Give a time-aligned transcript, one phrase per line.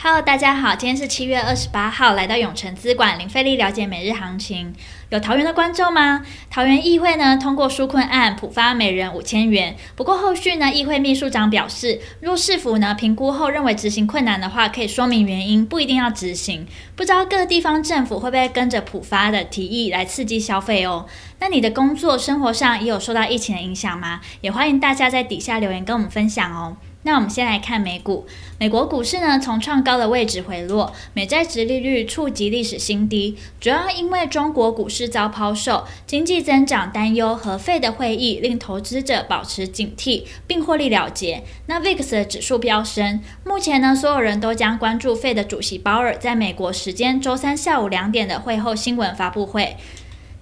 [0.00, 4.72] Hello，大家好，今天是七月二十八号，来到永诚资管零费力了解每日行情。
[5.08, 6.24] 有桃园的观众吗？
[6.48, 9.74] 桃园议会呢通过纾困案，普发每人五千元。
[9.96, 16.64] 不过后续呢，议会秘书长表示，若市府呢评估后认为执行困难的话，可以说明原因，不一定要执行。
[16.94, 21.06] 不知道各地方政府会不会跟着普发的提议来刺激消费哦？
[21.40, 24.20] 那你的工作生活上也有受到疫情的影响吗？
[24.42, 26.76] 也欢迎大家在底下留言跟我们分享哦。
[27.02, 28.26] 那我们先来看美股，
[28.58, 41.44] 美国股市呢从创高的位置回落，美债殖利率触及历史新低，主要因为中国股市遭抛售，经济增长担忧和费的会议令投资者保持警惕，并获利了结。
[41.66, 49.76] 那 VIX 的指数飙升，目前呢所有人都将关注费的主席鲍尔在美国时间周三下午两点的会后新闻发布会，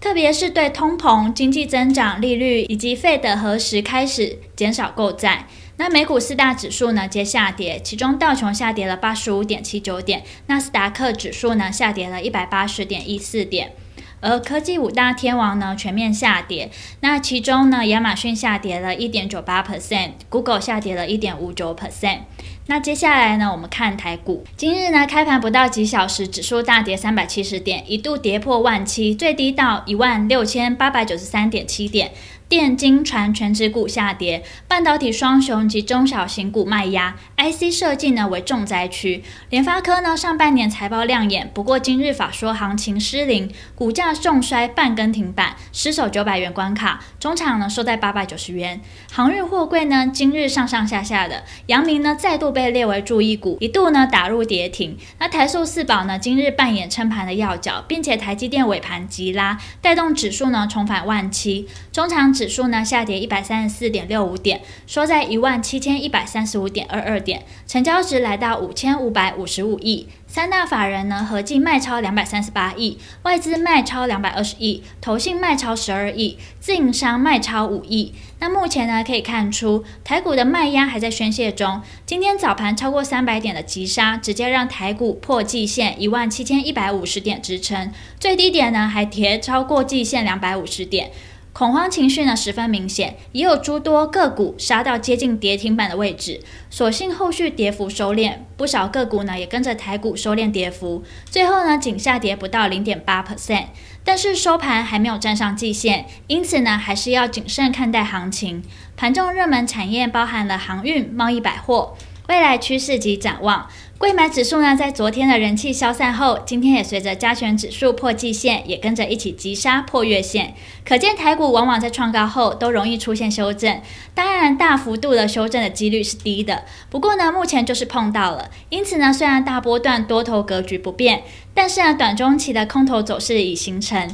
[0.00, 5.46] 特别是对通膨、经济增长、利率以及 Fed 何时开始减少购债。
[5.78, 13.72] 那美股四大指数呢皆下跌，其中道琼下跌了八十五点七九点，纳斯达克指数呢下跌了一百八十点一四点，
[14.20, 16.70] 而科技五大天王呢全面下跌。
[17.00, 22.20] 那其中呢，亚马逊下跌了一点九八 percent，Google 下跌了一点五九 percent。
[22.68, 32.10] 那接下来呢，我们看台股，今日呢开盘不到几小时，指数大跌三百七十点，一度跌破万七，最低到一万六千八百九十三点七点。
[32.48, 39.24] 电金传全指股下跌，半导体双雄及中小型股卖压，IC 设计呢为重灾区。
[39.50, 48.80] 联发科呢上半年财报亮眼，不过今日法说行情失灵，股价重摔半根停板，失守九百元关卡，中场呢收在八百九十元。
[49.10, 54.96] 航运货柜呢今日上上下下的，阳明呢再度被列为注意股，一度呢打入跌停。
[55.18, 62.32] 那台塑四宝呢今日扮演撑盘的要角，并且台积电尾盘急拉，带动指数呢重返万七，中长。
[62.32, 70.06] 指数呢下跌一百三十四点六五点，收在一万七千一百三十五点二二点，成交值来到五千五百五十五亿。
[70.28, 78.12] 三大法人呢合计卖超两百三十八亿，外资卖超两百二十亿，投信卖超十二亿，自营商卖超五亿。
[78.38, 81.80] 那目前呢可以看出，台股的卖压还在宣泄中。
[82.04, 91.12] 今天早盘超过三百点的急杀，直接让台股破季线一万七千一百五十点支撑，最低点呢还跌超过季线两百五十点。
[91.56, 103.68] 恐慌情绪呢十分明显，也有诸多个股杀到接近跌停板的位置，所幸后续跌幅收敛，不少个股呢也跟着台股收敛跌幅，最后呢仅下跌不到零点八 percent，
[104.04, 108.62] 但是收盘还没有站上季线，因此呢还是要谨慎看待行情。
[108.94, 111.96] 盘中热门产业包含了航运、贸易、百货。
[112.28, 120.54] 未来趋势及展望，贵买指数呢，在昨天的人气消散后，今天也随着加权指数破季线，也跟着一起急杀破月线。
[120.84, 123.80] 可见台股往往在创高后都容易出现修正，
[124.12, 126.64] 当然大幅度的修正的几率是低的。
[126.90, 131.22] 不过呢，目前就是碰到了，因此呢，虽然大波段多头格局不变，
[131.54, 134.12] 但是呢，短中期的空头走势已形成。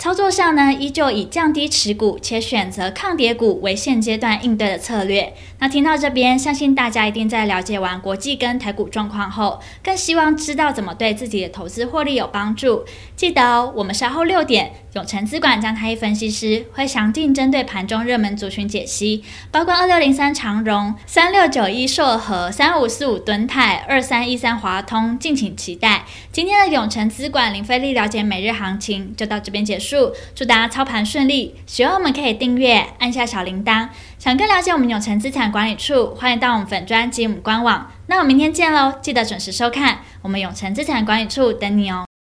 [0.00, 5.34] 操作上呢，依旧以降低持股且选择抗跌股为现阶段应对的策略。
[5.58, 12.82] 那听到这边，相信大家一定在了解完国际跟台股状况后，更希望知道怎么对自己的投资获利有帮助。
[13.14, 26.04] 记得哦，我们稍后六点，永诚资管张太一分析师会详尽针对盘中热门族群解析，包括二六零三长荣、三六九一硕和、三五四五敦泰、二三一三华通，敬请期待。
[26.32, 30.12] 今天的永诚资管零费力了解每日行情就到这边结束。
[30.34, 33.88] 祝大家操盘顺利，喜欢我们可以订阅，按下小铃铛。
[34.18, 37.92] 想更了解我们永诚资产管理处，欢迎到我们粉专及我们官网。
[38.08, 42.04] 那我们明天见喽，记得准时收看，我们永诚资产管理处等你哦。